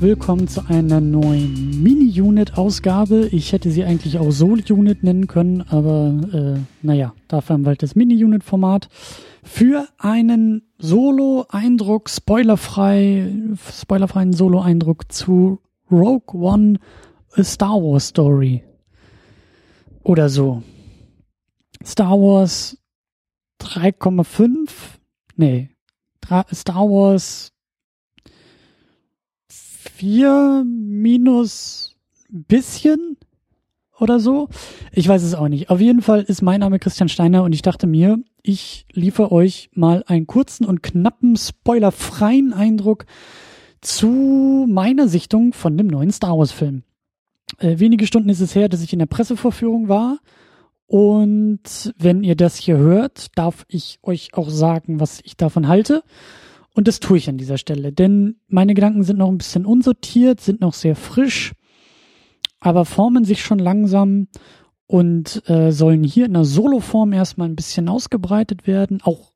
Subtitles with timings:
[0.00, 3.28] willkommen zu einer neuen Mini-Unit-Ausgabe.
[3.32, 7.82] Ich hätte sie eigentlich auch Solo-Unit nennen können, aber äh, naja, dafür haben wir halt
[7.82, 8.88] das Mini-Unit-Format.
[9.42, 13.32] Für einen Solo-Eindruck, spoilerfrei,
[13.72, 16.78] spoilerfreien Solo-Eindruck zu Rogue One,
[17.34, 18.62] A Star Wars Story.
[20.02, 20.62] Oder so.
[21.82, 22.76] Star Wars
[23.62, 24.68] 3,5?
[25.36, 25.70] Nee.
[26.52, 27.55] Star Wars
[29.96, 31.96] 4 minus
[32.28, 33.16] bisschen
[33.98, 34.48] oder so.
[34.92, 35.70] Ich weiß es auch nicht.
[35.70, 39.70] Auf jeden Fall ist mein Name Christian Steiner und ich dachte mir, ich liefere euch
[39.72, 43.06] mal einen kurzen und knappen, spoilerfreien Eindruck
[43.80, 46.82] zu meiner Sichtung von dem neuen Star Wars Film.
[47.58, 50.18] Äh, wenige Stunden ist es her, dass ich in der Pressevorführung war.
[50.86, 56.02] Und wenn ihr das hier hört, darf ich euch auch sagen, was ich davon halte.
[56.76, 60.42] Und das tue ich an dieser Stelle, denn meine Gedanken sind noch ein bisschen unsortiert,
[60.42, 61.54] sind noch sehr frisch,
[62.60, 64.28] aber formen sich schon langsam
[64.86, 69.00] und äh, sollen hier in der Solo-Form erstmal ein bisschen ausgebreitet werden.
[69.00, 69.32] Auch,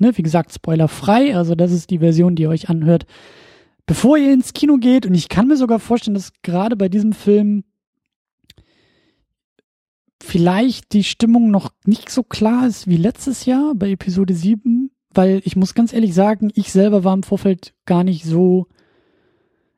[0.00, 1.36] ne, wie gesagt, spoilerfrei.
[1.36, 3.06] Also das ist die Version, die ihr euch anhört,
[3.86, 5.06] bevor ihr ins Kino geht.
[5.06, 7.62] Und ich kann mir sogar vorstellen, dass gerade bei diesem Film
[10.20, 15.40] vielleicht die Stimmung noch nicht so klar ist wie letztes Jahr bei Episode 7 weil
[15.44, 18.66] ich muss ganz ehrlich sagen, ich selber war im Vorfeld gar nicht so.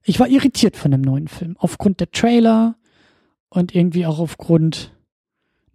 [0.03, 1.57] Ich war irritiert von dem neuen Film.
[1.59, 2.77] Aufgrund der Trailer
[3.49, 4.93] und irgendwie auch aufgrund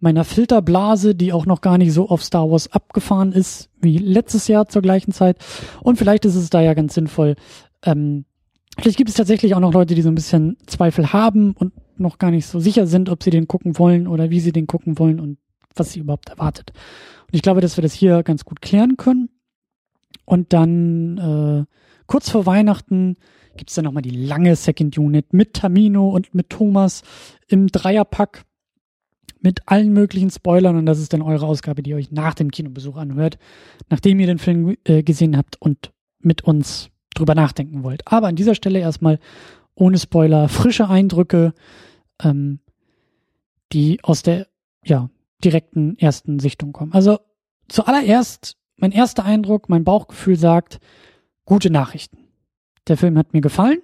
[0.00, 4.48] meiner Filterblase, die auch noch gar nicht so auf Star Wars abgefahren ist wie letztes
[4.48, 5.36] Jahr zur gleichen Zeit.
[5.82, 7.36] Und vielleicht ist es da ja ganz sinnvoll.
[7.84, 8.24] Ähm,
[8.78, 12.18] vielleicht gibt es tatsächlich auch noch Leute, die so ein bisschen Zweifel haben und noch
[12.18, 14.98] gar nicht so sicher sind, ob sie den gucken wollen oder wie sie den gucken
[14.98, 15.38] wollen und
[15.74, 16.72] was sie überhaupt erwartet.
[17.26, 19.28] Und ich glaube, dass wir das hier ganz gut klären können.
[20.30, 21.64] Und dann äh,
[22.06, 23.16] kurz vor Weihnachten
[23.56, 27.02] gibt's dann nochmal die lange Second Unit mit Tamino und mit Thomas
[27.48, 28.44] im Dreierpack
[29.40, 32.52] mit allen möglichen Spoilern und das ist dann eure Ausgabe, die ihr euch nach dem
[32.52, 33.38] Kinobesuch anhört,
[33.88, 35.90] nachdem ihr den Film äh, gesehen habt und
[36.20, 38.02] mit uns drüber nachdenken wollt.
[38.06, 39.18] Aber an dieser Stelle erstmal
[39.74, 41.54] ohne Spoiler frische Eindrücke,
[42.22, 42.60] ähm,
[43.72, 44.46] die aus der
[44.84, 45.10] ja
[45.42, 46.92] direkten ersten Sichtung kommen.
[46.92, 47.18] Also
[47.68, 50.80] zuallererst mein erster Eindruck, mein Bauchgefühl sagt,
[51.44, 52.18] gute Nachrichten.
[52.88, 53.82] Der Film hat mir gefallen.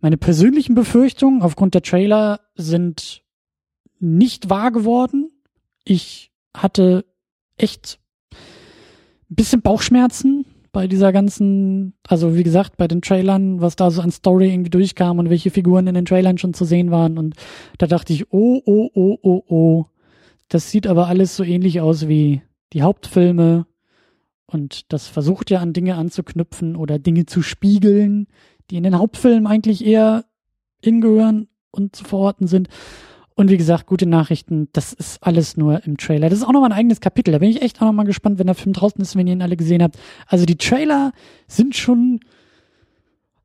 [0.00, 3.22] Meine persönlichen Befürchtungen aufgrund der Trailer sind
[3.98, 5.30] nicht wahr geworden.
[5.84, 7.04] Ich hatte
[7.56, 7.98] echt
[9.30, 14.00] ein bisschen Bauchschmerzen bei dieser ganzen, also wie gesagt, bei den Trailern, was da so
[14.00, 17.18] an Story irgendwie durchkam und welche Figuren in den Trailern schon zu sehen waren.
[17.18, 17.34] Und
[17.78, 19.84] da dachte ich, oh, oh, oh, oh, oh.
[20.48, 22.42] Das sieht aber alles so ähnlich aus wie
[22.72, 23.66] die Hauptfilme
[24.50, 28.26] und das versucht ja an Dinge anzuknüpfen oder Dinge zu spiegeln,
[28.70, 30.24] die in den Hauptfilmen eigentlich eher
[30.82, 32.68] hingehören und zu verorten sind.
[33.34, 36.30] Und wie gesagt, gute Nachrichten, das ist alles nur im Trailer.
[36.30, 37.30] Das ist auch nochmal ein eigenes Kapitel.
[37.30, 39.42] Da bin ich echt auch nochmal gespannt, wenn der Film draußen ist, wenn ihr ihn
[39.42, 39.98] alle gesehen habt.
[40.26, 41.12] Also die Trailer
[41.46, 42.20] sind schon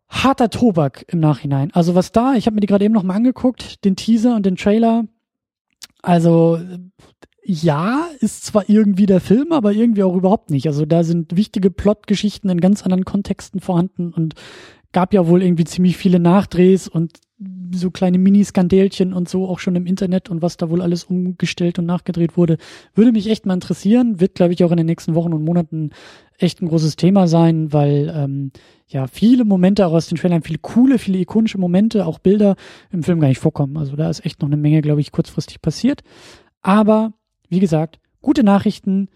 [0.07, 1.69] harter Tobak im Nachhinein.
[1.73, 4.55] Also was da, ich habe mir die gerade eben nochmal angeguckt, den Teaser und den
[4.55, 5.05] Trailer.
[6.01, 6.59] Also
[7.45, 10.67] ja, ist zwar irgendwie der Film, aber irgendwie auch überhaupt nicht.
[10.67, 14.35] Also da sind wichtige Plotgeschichten in ganz anderen Kontexten vorhanden und
[14.93, 17.19] gab ja wohl irgendwie ziemlich viele Nachdrehs und
[17.73, 21.79] so kleine Mini-Skandälchen und so auch schon im Internet und was da wohl alles umgestellt
[21.79, 22.57] und nachgedreht wurde.
[22.93, 25.89] Würde mich echt mal interessieren, wird glaube ich auch in den nächsten Wochen und Monaten
[26.37, 28.51] echt ein großes Thema sein, weil ähm,
[28.87, 32.55] ja viele Momente auch aus den Trailern, viele coole, viele ikonische Momente, auch Bilder
[32.91, 33.77] im Film gar nicht vorkommen.
[33.77, 36.01] Also da ist echt noch eine Menge, glaube ich, kurzfristig passiert.
[36.61, 37.13] Aber
[37.53, 39.09] wie gesagt, gute Nachrichten.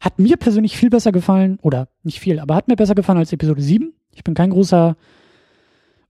[0.00, 3.32] Hat mir persönlich viel besser gefallen, oder nicht viel, aber hat mir besser gefallen als
[3.32, 3.94] Episode 7.
[4.12, 4.96] Ich bin kein großer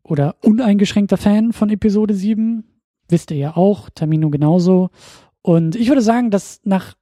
[0.03, 2.65] oder uneingeschränkter Fan von Episode 7.
[3.09, 4.91] Wisst ihr ja auch, Termino genauso.
[5.43, 6.95] Und ich würde sagen, dass nach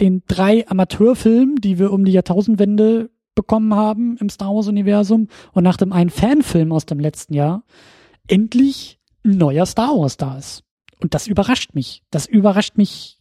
[0.00, 5.76] den drei Amateurfilmen, die wir um die Jahrtausendwende bekommen haben im Star Wars-Universum und nach
[5.76, 7.64] dem einen Fanfilm aus dem letzten Jahr,
[8.28, 10.64] endlich ein neuer Star Wars da ist.
[11.00, 12.02] Und das überrascht mich.
[12.10, 13.18] Das überrascht mich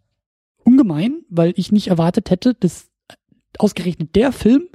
[0.64, 2.90] ungemein, weil ich nicht erwartet hätte, dass
[3.58, 4.68] ausgerechnet der Film,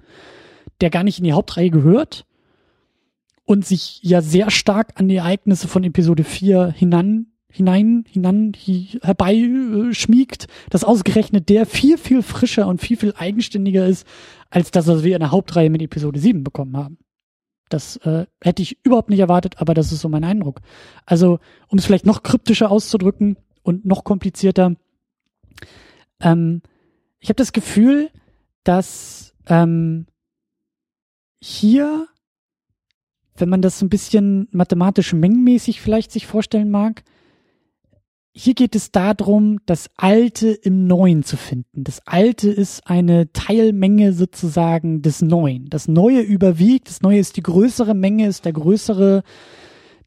[0.81, 2.27] der gar nicht in die Hauptreihe gehört
[3.45, 8.99] und sich ja sehr stark an die Ereignisse von Episode 4 hinan, hinein, hinan, hi,
[9.03, 10.27] herbei äh,
[10.71, 14.07] dass ausgerechnet der viel, viel frischer und viel, viel eigenständiger ist,
[14.51, 16.99] als das, was wir in der Hauptreihe mit Episode 7 bekommen haben.
[17.69, 20.61] Das äh, hätte ich überhaupt nicht erwartet, aber das ist so mein Eindruck.
[21.05, 21.39] Also,
[21.69, 24.77] um es vielleicht noch kryptischer auszudrücken und noch komplizierter,
[26.21, 26.63] ähm,
[27.21, 28.11] ich habe das Gefühl,
[28.65, 30.07] dass ähm,
[31.41, 32.09] hier
[33.41, 37.03] wenn man das so ein bisschen mathematisch mengenmäßig vielleicht sich vorstellen mag,
[38.33, 41.83] hier geht es darum, das Alte im Neuen zu finden.
[41.83, 45.69] Das Alte ist eine Teilmenge sozusagen des Neuen.
[45.71, 49.25] Das Neue überwiegt, das Neue ist die größere Menge, ist der größere,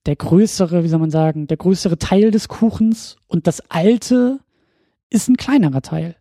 [0.05, 4.39] der größere, wie soll man sagen, der größere Teil des Kuchens und das Alte
[5.11, 6.15] ist ein kleinerer Teil.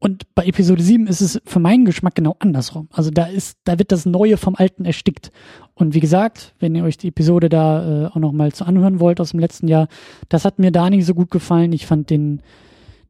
[0.00, 2.88] Und bei Episode 7 ist es für meinen Geschmack genau andersrum.
[2.92, 5.32] Also da ist, da wird das Neue vom Alten erstickt.
[5.74, 9.20] Und wie gesagt, wenn ihr euch die Episode da äh, auch nochmal zu anhören wollt
[9.20, 9.88] aus dem letzten Jahr,
[10.28, 11.72] das hat mir da nicht so gut gefallen.
[11.72, 12.42] Ich fand den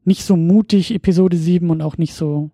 [0.04, 2.50] nicht so mutig, Episode 7, und auch nicht so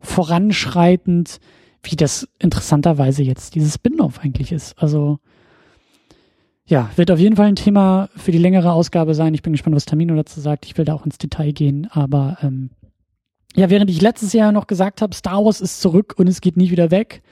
[0.00, 1.38] voranschreitend,
[1.82, 4.78] wie das interessanterweise jetzt dieses Spin-off eigentlich ist.
[4.78, 5.18] Also
[6.68, 9.34] ja, wird auf jeden Fall ein Thema für die längere Ausgabe sein.
[9.34, 10.66] Ich bin gespannt, was Tamino dazu sagt.
[10.66, 12.70] Ich will da auch ins Detail gehen, aber ähm,
[13.56, 16.58] ja, während ich letztes Jahr noch gesagt habe, Star Wars ist zurück und es geht
[16.58, 17.22] nie wieder weg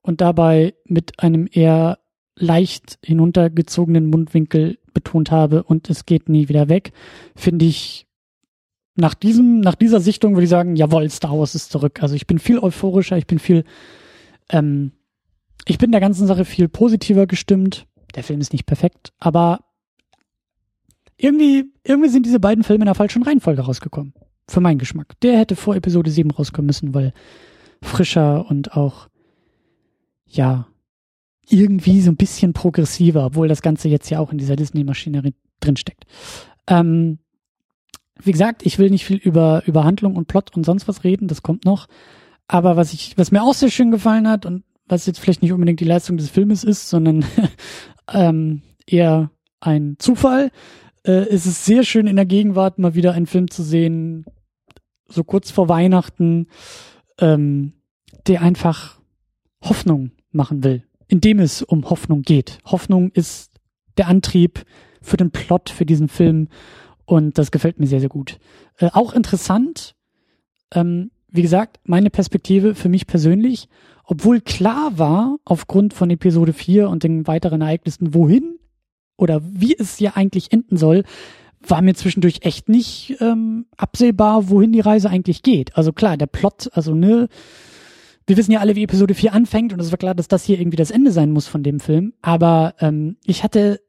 [0.00, 1.98] und dabei mit einem eher
[2.36, 6.92] leicht hinuntergezogenen Mundwinkel betont habe und es geht nie wieder weg,
[7.36, 8.06] finde ich
[8.96, 12.02] nach diesem, nach dieser Sichtung würde ich sagen, jawohl, Star Wars ist zurück.
[12.02, 13.64] Also ich bin viel euphorischer, ich bin viel,
[14.50, 14.92] ähm,
[15.66, 17.86] ich bin der ganzen Sache viel positiver gestimmt.
[18.14, 19.60] Der Film ist nicht perfekt, aber
[21.16, 24.14] irgendwie, irgendwie sind diese beiden Filme in der falschen Reihenfolge rausgekommen.
[24.48, 25.18] Für meinen Geschmack.
[25.22, 27.14] Der hätte vor Episode 7 rauskommen müssen, weil
[27.82, 29.08] frischer und auch,
[30.26, 30.66] ja,
[31.48, 36.04] irgendwie so ein bisschen progressiver, obwohl das Ganze jetzt ja auch in dieser Disney-Maschinerie drinsteckt.
[36.66, 37.18] Ähm,
[38.22, 41.28] wie gesagt, ich will nicht viel über, über Handlung und Plot und sonst was reden,
[41.28, 41.86] das kommt noch.
[42.48, 45.52] Aber was ich, was mir auch sehr schön gefallen hat und was jetzt vielleicht nicht
[45.52, 47.24] unbedingt die Leistung des Filmes ist, sondern
[48.12, 49.30] ähm, eher
[49.60, 50.50] ein Zufall,
[51.06, 54.24] äh, ist es sehr schön in der Gegenwart mal wieder einen Film zu sehen,
[55.08, 56.48] so kurz vor Weihnachten,
[57.18, 57.72] ähm,
[58.26, 59.00] der einfach
[59.62, 62.58] Hoffnung machen will, indem es um Hoffnung geht.
[62.64, 63.52] Hoffnung ist
[63.96, 64.64] der Antrieb
[65.00, 66.48] für den Plot für diesen Film
[67.04, 68.38] und das gefällt mir sehr, sehr gut.
[68.78, 69.94] Äh, auch interessant,
[70.72, 73.68] ähm, wie gesagt, meine Perspektive für mich persönlich,
[74.04, 78.60] obwohl klar war, aufgrund von Episode 4 und den weiteren Ereignissen, wohin
[79.16, 81.02] oder wie es ja eigentlich enden soll,
[81.66, 85.76] war mir zwischendurch echt nicht ähm, absehbar, wohin die Reise eigentlich geht.
[85.76, 87.28] Also klar, der Plot, also ne,
[88.28, 90.60] wir wissen ja alle, wie Episode 4 anfängt und es war klar, dass das hier
[90.60, 92.12] irgendwie das Ende sein muss von dem Film.
[92.22, 93.80] Aber ähm, ich hatte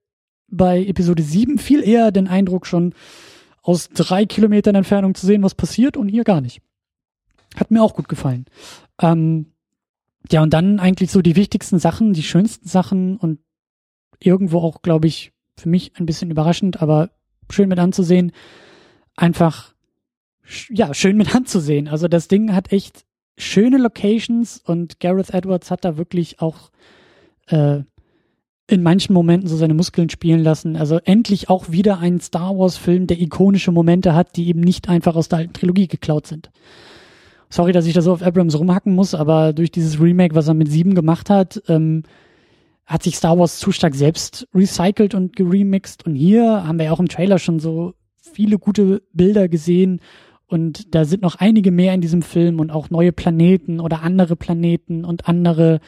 [0.48, 2.96] bei Episode 7 viel eher den Eindruck schon
[3.62, 6.62] aus drei Kilometern Entfernung zu sehen, was passiert und hier gar nicht.
[7.56, 8.46] Hat mir auch gut gefallen.
[9.02, 9.48] Ähm,
[10.32, 13.40] ja, und dann eigentlich so die wichtigsten Sachen, die schönsten Sachen und
[14.20, 17.12] irgendwo auch, glaube ich, für mich ein bisschen überraschend, aber
[17.50, 18.32] schön mit anzusehen.
[19.16, 19.74] Einfach,
[20.70, 21.88] ja, schön mit anzusehen.
[21.88, 23.06] Also das Ding hat echt
[23.38, 26.72] schöne Locations und Gareth Edwards hat da wirklich auch
[27.48, 27.82] äh,
[28.68, 30.76] in manchen Momenten so seine Muskeln spielen lassen.
[30.76, 35.16] Also endlich auch wieder ein Star Wars-Film, der ikonische Momente hat, die eben nicht einfach
[35.16, 36.50] aus der alten Trilogie geklaut sind.
[37.50, 40.54] Sorry, dass ich da so auf Abrams rumhacken muss, aber durch dieses Remake, was er
[40.54, 42.04] mit sieben gemacht hat, ähm,
[42.86, 46.06] hat sich Star Wars zu stark selbst recycelt und geremixed.
[46.06, 50.02] Und hier haben wir ja auch im Trailer schon so viele gute Bilder gesehen.
[50.48, 54.36] Und da sind noch einige mehr in diesem Film und auch neue Planeten oder andere
[54.36, 55.80] Planeten und andere,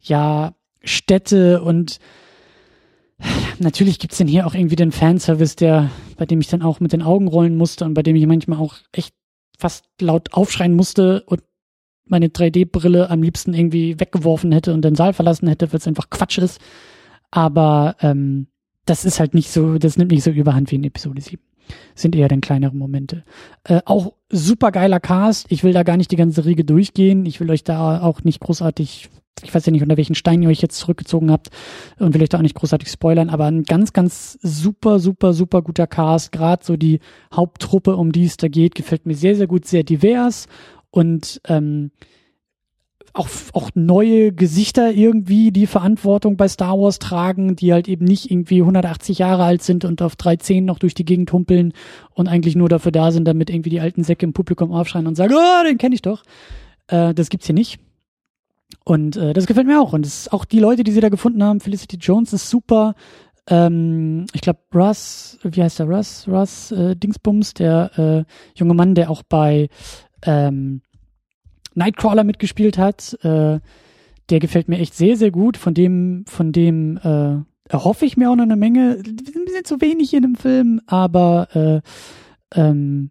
[0.00, 1.98] ja, Städte und
[3.58, 6.92] natürlich gibt's denn hier auch irgendwie den Fanservice, der, bei dem ich dann auch mit
[6.92, 9.14] den Augen rollen musste und bei dem ich manchmal auch echt
[9.58, 11.42] fast laut aufschreien musste und
[12.06, 16.10] meine 3D-Brille am liebsten irgendwie weggeworfen hätte und den Saal verlassen hätte, weil es einfach
[16.10, 16.60] Quatsch ist.
[17.30, 18.48] Aber ähm,
[18.84, 21.42] das ist halt nicht so, das nimmt nicht so überhand wie in Episode 7.
[21.94, 23.24] Sind eher dann kleinere Momente.
[23.64, 25.50] Äh, auch super geiler Cast.
[25.50, 27.24] Ich will da gar nicht die ganze Riege durchgehen.
[27.24, 29.08] Ich will euch da auch nicht großartig,
[29.42, 31.48] ich weiß ja nicht, unter welchen Stein ihr euch jetzt zurückgezogen habt
[31.98, 35.62] und will euch da auch nicht großartig spoilern, aber ein ganz, ganz super, super, super
[35.62, 36.32] guter Cast.
[36.32, 37.00] Gerade so die
[37.32, 40.46] Haupttruppe, um die es da geht, gefällt mir sehr, sehr gut, sehr divers
[40.90, 41.90] und ähm,
[43.12, 48.30] auch, auch neue Gesichter irgendwie, die Verantwortung bei Star Wars tragen, die halt eben nicht
[48.30, 51.72] irgendwie 180 Jahre alt sind und auf 13 noch durch die Gegend humpeln
[52.12, 55.14] und eigentlich nur dafür da sind, damit irgendwie die alten Säcke im Publikum aufschreien und
[55.14, 56.24] sagen, oh, den kenne ich doch.
[56.88, 57.78] Äh, das gibt's hier nicht.
[58.84, 59.92] Und äh, das gefällt mir auch.
[59.92, 62.94] Und es auch die Leute, die sie da gefunden haben, Felicity Jones ist super.
[63.48, 66.26] Ähm, ich glaube, Russ, wie heißt der Russ?
[66.28, 69.68] Russ äh, Dingsbums, der äh, junge Mann, der auch bei
[70.22, 70.82] ähm,
[71.74, 73.18] Nightcrawler mitgespielt hat.
[73.22, 73.60] Äh,
[74.30, 75.56] der gefällt mir echt sehr, sehr gut.
[75.56, 77.36] Von dem, von dem äh,
[77.68, 79.02] erhoffe ich mir auch noch eine Menge.
[79.04, 81.82] Ein bisschen zu wenig in dem Film, aber
[82.54, 83.10] äh, ähm,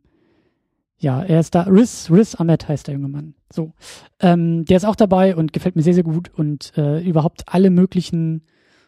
[1.03, 1.63] ja, er ist da.
[1.63, 3.35] Riz, Riz Ahmed heißt der junge Mann.
[3.51, 3.73] So.
[4.21, 6.31] Ähm, der ist auch dabei und gefällt mir sehr, sehr gut.
[6.33, 8.43] Und äh, überhaupt alle möglichen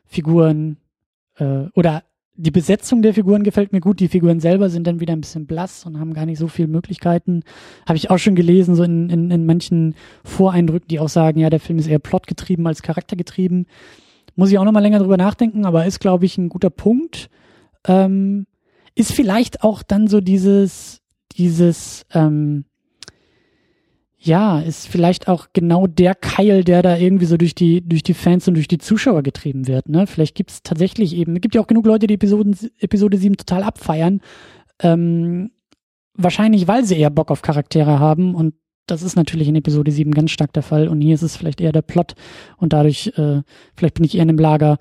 [0.06, 0.78] Figuren
[1.38, 2.04] äh, oder
[2.38, 4.00] die Besetzung der Figuren gefällt mir gut.
[4.00, 6.70] Die Figuren selber sind dann wieder ein bisschen blass und haben gar nicht so viele
[6.70, 7.44] Möglichkeiten.
[7.86, 11.50] Habe ich auch schon gelesen, so in, in, in manchen Voreindrücken, die auch sagen, ja,
[11.50, 13.68] der Film ist eher plotgetrieben als charaktergetrieben.
[14.36, 17.30] Muss ich auch noch mal länger drüber nachdenken, aber ist, glaube ich, ein guter Punkt.
[17.86, 18.48] Ähm,
[18.96, 21.02] ist vielleicht auch dann so dieses,
[21.38, 22.66] dieses, ähm,
[24.18, 28.16] ja, ist vielleicht auch genau der Keil, der da irgendwie so durch die, durch die
[28.16, 29.88] Fans und durch die Zuschauer getrieben wird.
[29.88, 30.08] Ne?
[30.08, 33.38] Vielleicht gibt es tatsächlich eben, es gibt ja auch genug Leute, die Episoden, Episode 7
[33.38, 34.22] total abfeiern.
[34.80, 35.52] Ähm,
[36.16, 38.56] wahrscheinlich, weil sie eher Bock auf Charaktere haben und
[38.88, 41.62] das ist natürlich in Episode 7 ganz stark der Fall und hier ist es vielleicht
[41.62, 42.16] eher der Plot
[42.58, 43.42] und dadurch, äh,
[43.76, 44.78] vielleicht bin ich eher in einem Lager,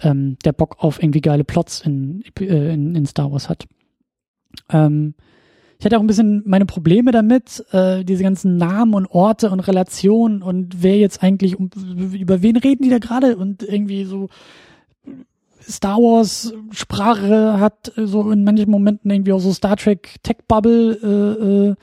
[0.00, 3.66] ähm, der Bock auf irgendwie geile Plots in, äh, in, in Star Wars hat.
[4.70, 5.14] Ähm,
[5.82, 9.58] ich hatte auch ein bisschen meine Probleme damit, äh, diese ganzen Namen und Orte und
[9.58, 11.70] Relationen und wer jetzt eigentlich, um,
[12.12, 13.36] über wen reden die da gerade?
[13.36, 14.28] Und irgendwie so
[15.60, 21.00] Star Wars Sprache hat so in manchen Momenten irgendwie auch so Star Trek Tech Bubble
[21.02, 21.74] äh, äh,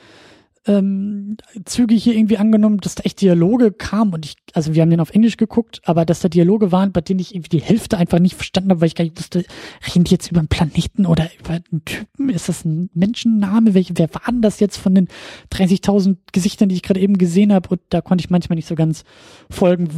[0.66, 4.90] ähm, Züge hier irgendwie angenommen, dass da echt Dialoge kamen und ich, also wir haben
[4.90, 7.98] den auf Englisch geguckt, aber dass da Dialoge waren, bei denen ich irgendwie die Hälfte
[7.98, 9.46] einfach nicht verstanden habe, weil ich gar nicht wusste,
[9.88, 12.30] reden die jetzt über einen Planeten oder über einen Typen?
[12.30, 13.74] Ist das ein Menschenname?
[13.74, 15.08] Welche, wer war denn das jetzt von den
[15.52, 17.70] 30.000 Gesichtern, die ich gerade eben gesehen habe?
[17.70, 19.04] Und da konnte ich manchmal nicht so ganz
[19.50, 19.90] folgen,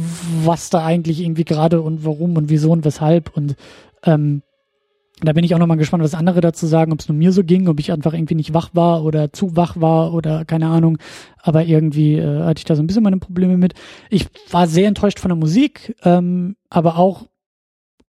[0.44, 3.56] was da eigentlich irgendwie gerade und warum und wieso und weshalb und
[4.04, 4.42] ähm,
[5.24, 7.44] da bin ich auch nochmal gespannt, was andere dazu sagen, ob es nur mir so
[7.44, 10.98] ging, ob ich einfach irgendwie nicht wach war oder zu wach war oder keine Ahnung.
[11.38, 13.74] Aber irgendwie äh, hatte ich da so ein bisschen meine Probleme mit.
[14.10, 17.26] Ich war sehr enttäuscht von der Musik, ähm, aber auch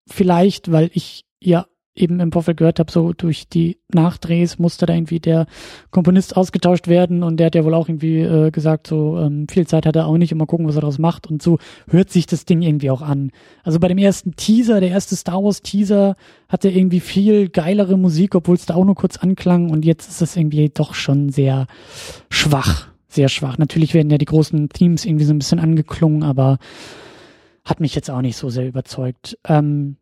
[0.07, 4.93] vielleicht, weil ich ja eben im Vorfeld gehört habe, so durch die Nachdrehs musste da
[4.93, 5.45] irgendwie der
[5.89, 9.67] Komponist ausgetauscht werden und der hat ja wohl auch irgendwie äh, gesagt, so ähm, viel
[9.67, 12.25] Zeit hat er auch nicht, immer gucken, was er daraus macht und so hört sich
[12.25, 13.31] das Ding irgendwie auch an.
[13.63, 16.15] Also bei dem ersten Teaser, der erste Star Wars Teaser,
[16.47, 20.21] hatte irgendwie viel geilere Musik, obwohl es da auch nur kurz anklang und jetzt ist
[20.21, 21.67] es irgendwie doch schon sehr
[22.29, 23.57] schwach, sehr schwach.
[23.57, 26.57] Natürlich werden ja die großen Themes irgendwie so ein bisschen angeklungen, aber
[27.65, 29.37] hat mich jetzt auch nicht so sehr überzeugt.
[29.47, 29.97] Ähm,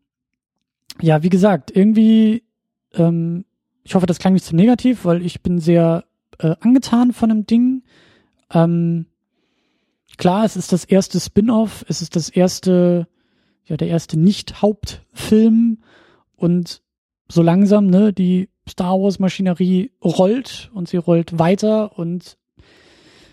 [1.00, 2.44] ja, wie gesagt, irgendwie,
[2.94, 3.44] ähm,
[3.82, 6.04] ich hoffe, das klang nicht zu negativ, weil ich bin sehr
[6.38, 7.82] äh, angetan von dem Ding.
[8.52, 9.06] Ähm,
[10.16, 13.08] klar, es ist das erste Spin-off, es ist das erste,
[13.64, 15.78] ja, der erste Nicht-Hauptfilm
[16.36, 16.82] und
[17.28, 22.38] so langsam, ne, die Star Wars-Maschinerie rollt und sie rollt weiter und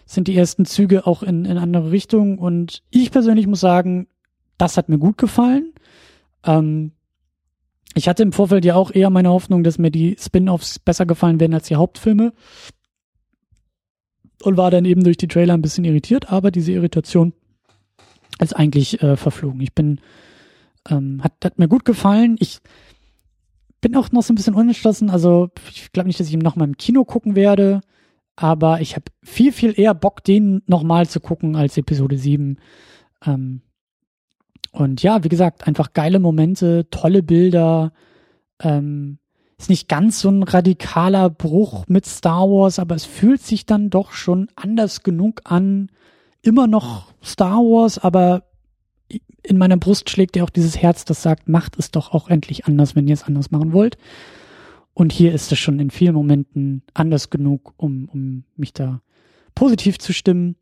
[0.05, 4.07] sind die ersten Züge auch in, in andere Richtungen und ich persönlich muss sagen,
[4.57, 5.73] das hat mir gut gefallen.
[6.43, 6.93] Ähm,
[7.97, 11.39] ich hatte im Vorfeld ja auch eher meine Hoffnung, dass mir die Spin-offs besser gefallen
[11.39, 12.33] werden als die Hauptfilme.
[14.43, 17.33] Und war dann eben durch die Trailer ein bisschen irritiert, aber diese Irritation
[18.39, 19.61] ist eigentlich äh, verflogen.
[19.61, 19.99] Ich bin,
[20.87, 22.35] ähm, hat, hat mir gut gefallen.
[22.39, 22.59] Ich
[23.81, 25.09] bin auch noch so ein bisschen unentschlossen.
[25.09, 27.81] Also ich glaube nicht, dass ich ihn nochmal im Kino gucken werde,
[28.35, 32.59] aber ich habe viel, viel eher Bock, den nochmal zu gucken als Episode 7.
[33.25, 33.61] Ähm,
[34.71, 37.91] und ja, wie gesagt, einfach geile Momente, tolle Bilder.
[38.59, 39.19] Ähm,
[39.57, 43.89] ist nicht ganz so ein radikaler Bruch mit Star Wars, aber es fühlt sich dann
[43.89, 45.89] doch schon anders genug an.
[46.43, 48.43] Immer noch Star Wars, aber
[49.43, 52.65] in meiner Brust schlägt ja auch dieses Herz, das sagt, macht es doch auch endlich
[52.65, 53.97] anders, wenn ihr es anders machen wollt.
[54.93, 59.01] Und hier ist es schon in vielen Momenten anders genug, um, um mich da
[59.55, 60.55] positiv zu stimmen.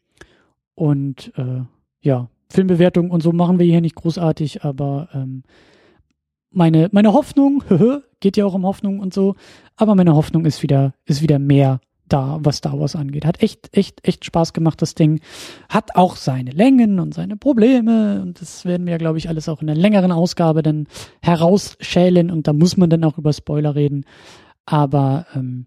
[0.75, 1.63] Und äh,
[2.01, 5.43] ja, Filmbewertung und so machen wir hier nicht großartig, aber ähm,
[6.51, 7.63] meine, meine Hoffnung,
[8.19, 9.35] geht ja auch um Hoffnung und so,
[9.75, 13.25] aber meine Hoffnung ist wieder, ist wieder mehr da, was Star Wars angeht.
[13.25, 15.21] Hat echt, echt, echt Spaß gemacht, das Ding.
[15.69, 19.61] Hat auch seine Längen und seine Probleme und das werden wir, glaube ich, alles auch
[19.61, 20.87] in einer längeren Ausgabe dann
[21.21, 24.05] herausschälen und da muss man dann auch über Spoiler reden.
[24.65, 25.65] Aber ähm,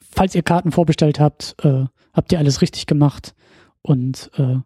[0.00, 3.34] falls ihr Karten vorbestellt habt, äh, habt ihr alles richtig gemacht
[3.82, 4.56] und äh,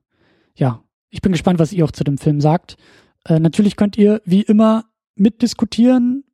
[0.55, 2.77] ja, ich bin gespannt, was ihr auch zu dem Film sagt.
[3.25, 4.85] Äh, natürlich könnt ihr wie immer
[5.17, 6.25] mitdiskutieren.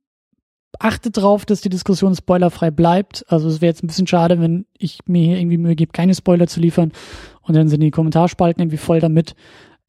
[0.79, 3.25] Achtet drauf, dass die Diskussion spoilerfrei bleibt.
[3.29, 6.15] Also es wäre jetzt ein bisschen schade, wenn ich mir hier irgendwie Mühe gebe, keine
[6.15, 6.93] Spoiler zu liefern
[7.41, 9.35] und dann sind die Kommentarspalten irgendwie voll damit.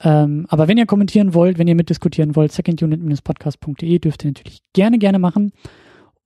[0.02, 4.98] Ähm, aber wenn ihr kommentieren wollt, wenn ihr mitdiskutieren wollt, secondunit-podcast.de dürft ihr natürlich gerne,
[4.98, 5.52] gerne machen.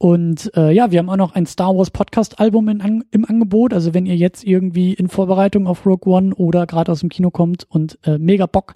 [0.01, 3.71] Und äh, ja, wir haben auch noch ein Star Wars Podcast Album in, im Angebot.
[3.71, 7.29] Also wenn ihr jetzt irgendwie in Vorbereitung auf Rogue One oder gerade aus dem Kino
[7.29, 8.73] kommt und äh, mega Bock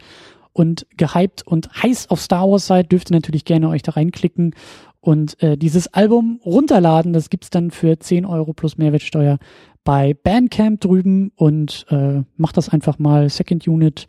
[0.54, 4.54] und gehypt und heiß auf Star Wars seid, dürft ihr natürlich gerne euch da reinklicken
[5.00, 7.12] und äh, dieses Album runterladen.
[7.12, 9.40] Das gibt's dann für 10 Euro plus Mehrwertsteuer
[9.84, 14.06] bei Bandcamp drüben und äh, macht das einfach mal secondunit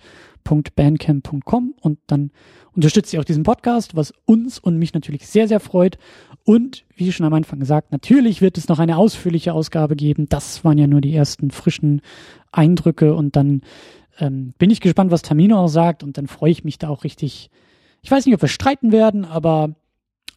[0.48, 2.30] www.bandcamp.com und dann
[2.72, 5.98] unterstützt ihr auch diesen Podcast, was uns und mich natürlich sehr, sehr freut.
[6.44, 10.28] Und wie schon am Anfang gesagt, natürlich wird es noch eine ausführliche Ausgabe geben.
[10.28, 12.02] Das waren ja nur die ersten frischen
[12.52, 13.62] Eindrücke und dann
[14.18, 17.04] ähm, bin ich gespannt, was Tamino auch sagt und dann freue ich mich da auch
[17.04, 17.50] richtig.
[18.02, 19.74] Ich weiß nicht, ob wir streiten werden, aber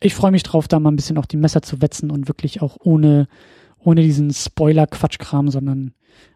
[0.01, 2.61] ich freue mich drauf, da mal ein bisschen auch die Messer zu wetzen und wirklich
[2.61, 3.27] auch ohne,
[3.83, 5.93] ohne diesen Spoiler-Quatschkram, sondern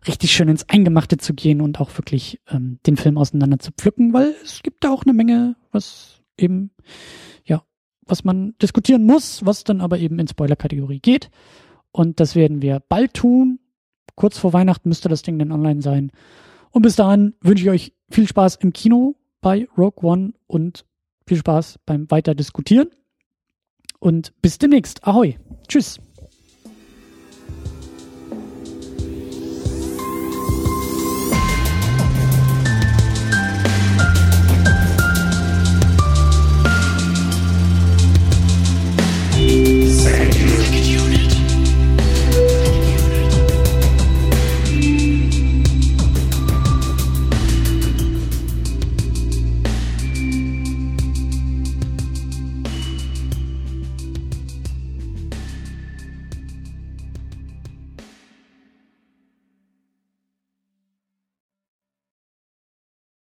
[0.08, 4.14] richtig schön ins Eingemachte zu gehen und auch wirklich ähm, den Film auseinander zu pflücken,
[4.14, 6.72] weil es gibt da auch eine Menge, was eben,
[7.46, 7.64] ja,
[8.06, 11.30] was man diskutieren muss, was dann aber eben in Spoiler-Kategorie geht.
[11.92, 13.60] Und das werden wir bald tun.
[14.16, 16.12] Kurz vor Weihnachten müsste das Ding dann online sein.
[16.72, 20.86] Und bis dahin wünsche ich euch viel Spaß im Kino bei Rogue One und
[21.28, 22.90] viel Spaß beim weiter diskutieren.
[24.00, 25.06] Und bis demnächst.
[25.06, 25.38] Ahoi.
[25.68, 26.00] Tschüss.